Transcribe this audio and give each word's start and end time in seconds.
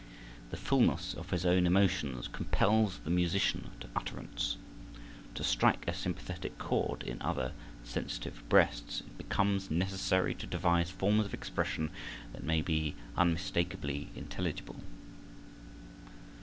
The 0.49 0.57
fulness 0.57 1.13
of 1.13 1.29
his 1.29 1.45
own 1.45 1.67
emotions 1.67 2.27
compels 2.27 2.97
the 2.97 3.11
musician 3.11 3.69
to 3.81 3.89
utterance. 3.95 4.57
To 5.35 5.43
strike 5.43 5.87
a 5.87 5.93
sympathetic 5.93 6.57
chord 6.57 7.03
in 7.03 7.21
other 7.21 7.51
sensitive 7.83 8.41
breasts 8.49 9.01
it 9.01 9.17
becomes 9.19 9.69
necessary 9.69 10.33
to 10.33 10.47
devise 10.47 10.89
forms 10.89 11.27
of 11.27 11.35
expression 11.35 11.91
that 12.33 12.43
may 12.43 12.63
be 12.63 12.95
unmistakably 13.15 14.09
intelligible. 14.15 14.77